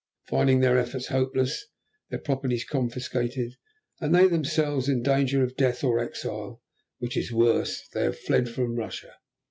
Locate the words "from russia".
8.49-9.13